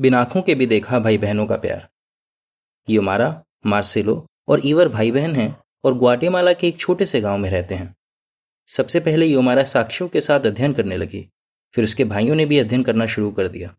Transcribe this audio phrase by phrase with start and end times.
[0.00, 1.88] बिना आँखों के भी देखा भाई बहनों का प्यार।
[2.88, 7.50] योमारा मार्सेलो और ईवर भाई बहन हैं और ग्वाटेमाला के एक छोटे से गाँव में
[7.50, 7.96] रहते हैं।
[8.66, 11.28] सबसे पहले योमारा साक्षियों के साथ अध्ययन करने लगी,
[11.74, 13.76] फिर उसके भाइयों ने भी अध्ययन करना शुरू कर दिया।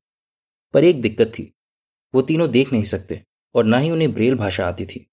[0.74, 1.54] पर एक दिक्कत थी,
[2.16, 3.24] वो तीनों देख नहीं सकते
[3.56, 5.12] और ना ही उन्हें ब्रेल भाषा आती थी।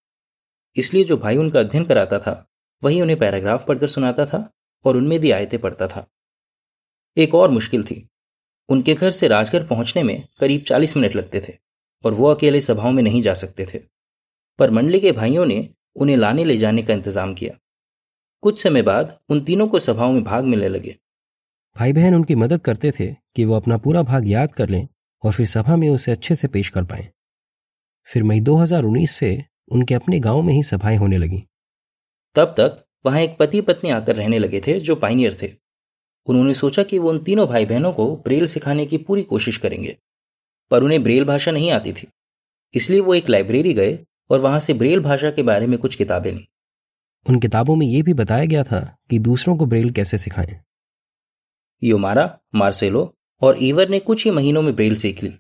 [0.77, 2.51] इसलिए जो भाई उनका अध्ययन कराता था,
[2.83, 4.53] वही उन्हें पैराग्राफ पढ़कर सुनाता था
[4.85, 6.07] और उनमें दी आयतें पढ़ता था।
[7.17, 8.09] एक और मुश्किल थी
[8.69, 11.53] उनके घर से राजगढ़ पहुँचने में करीब चालीस मिनट लगते थे
[12.05, 13.81] और वो अकेले सभाओं में नहीं जा सकते थे।
[14.59, 17.59] पर मंडली के भाइयों ने उन्हें लाने ले जाने का इंतज़ाम किया।
[18.43, 20.97] कुछ समय बाद उन तीनों को सभाओं में भाग मिलने लगे।
[21.77, 24.87] भाई बहन उनकी मदद करते थे कि वो अपना पूरा भाग याद कर लें
[25.25, 27.09] और फिर सभा में उसे अच्छे से पेश कर पाएँ।
[28.09, 31.45] फिर मई 2019 से उनके अपने गाँव में ही सभाएँ होने लगी।
[32.37, 35.47] तब तक वहाँ एक पति पत्नी आकर रहने लगे थे जो पाइनियर थे।
[36.27, 39.97] उन्होंने सोचा कि वो उन तीनों भाई बहनों को ब्रेल सिखाने की पूरी कोशिश करेंगे
[40.71, 42.07] पर उन्हें ब्रेल भाषा नहीं आती थी।
[42.75, 43.99] इसलिए वो एक लाइब्रेरी गए
[44.31, 46.49] और वहाँ से ब्रेल भाषा के बारे में कुछ किताबें ली।
[47.29, 50.61] उन किताबों में यह भी बताया गया था कि दूसरों को ब्रेल कैसे सिखाएँ।
[51.83, 55.35] योमारा मार्सेलो और ईवर ने कुछ ही महीनों में ब्रेल सीख ली।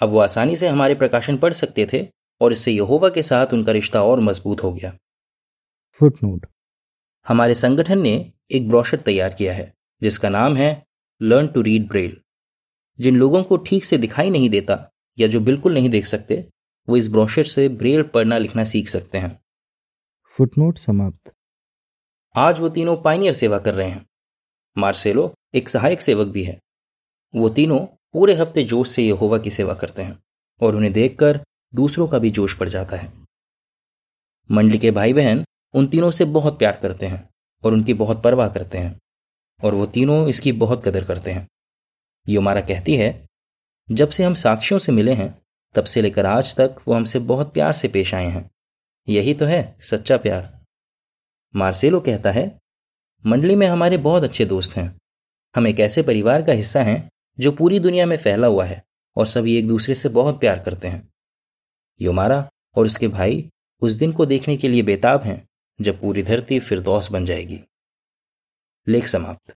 [0.00, 2.06] अब वो आसानी से हमारे प्रकाशन पढ़ सकते थे
[2.40, 4.96] और इससे यहोवा के साथ उनका रिश्ता और मज़बूत हो गया।
[6.00, 6.46] फुटनोट।
[7.28, 10.86] हमारे संगठन ने एक ब्रोशर तैयार किया है। जिसका नाम है
[11.22, 12.20] लर्न टू रीड ब्रेल
[13.00, 16.50] जिन लोगों को ठीक से दिखाई नहीं देता या जो बिल्कुल नहीं देख सकते
[16.88, 19.40] वो इस ब्रोशर से ब्रेल पढ़ना लिखना सीख सकते हैं।
[20.24, 21.32] फुटनोट समाप्त।
[22.36, 24.06] आज वो तीनों पाइनियर सेवा कर रहे हैं।
[24.78, 26.60] मार्सेलो एक सहायक सेवक भी है।
[27.34, 27.78] वो तीनों
[28.12, 30.18] पूरे हफ़्ते जोश से यहोवा की सेवा करते हैं
[30.60, 31.40] और उन्हें देखकर
[31.74, 33.12] दूसरों का भी जोश पड़ जाता है।
[34.50, 37.28] मंडली के भाई बहन उन तीनों से बहुत प्यार करते हैं
[37.64, 38.98] और उनकी बहुत परवाह करते हैं।
[39.64, 41.48] और वो तीनों इसकी बहुत कदर करते हैं।
[42.28, 43.26] योमारा कहती है,
[43.90, 45.42] जब से हम साक्षियों से मिले हैं,
[45.74, 48.50] तब से लेकर आज तक वो हमसे बहुत प्यार से पेश आए हैं।
[49.08, 50.64] यही तो है सच्चा प्यार।
[51.56, 52.60] मार्सेलो कहता है,
[53.26, 54.98] मंडली में हमारे बहुत अच्छे दोस्त हैं।
[55.56, 58.84] हम एक ऐसे परिवार का हिस्सा हैं जो पूरी दुनिया में फैला हुआ है
[59.16, 61.08] और सभी एक दूसरे से बहुत प्यार करते हैं।
[62.00, 63.50] योमारा और उसके भाई
[63.80, 65.48] उस दिन को देखने के लिए बेताब हैं,
[65.80, 67.60] जब पूरी धरती फिर बन जाएगी।
[68.86, 69.56] लेख समाप्त